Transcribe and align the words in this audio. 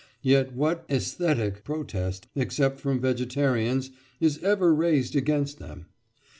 Yet 0.23 0.51
what 0.55 0.87
"æsthetic" 0.89 1.63
protest, 1.63 2.25
except 2.35 2.79
from 2.79 2.99
vegetarians, 2.99 3.91
is 4.19 4.39
ever 4.39 4.73
raised 4.73 5.15
against 5.15 5.59
them? 5.59 5.89